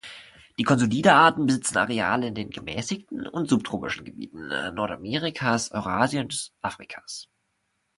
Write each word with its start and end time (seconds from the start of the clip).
Die 0.57 0.63
"Consolida"-Arten 0.63 1.45
besitzen 1.45 1.77
Areale 1.77 2.25
in 2.25 2.33
den 2.33 2.49
gemäßigten 2.49 3.27
und 3.27 3.47
subtropischen 3.47 4.03
Gebieten 4.03 4.47
Nordamerikas, 4.73 5.71
Eurasiens, 5.73 6.55
Afrikas. 6.59 7.29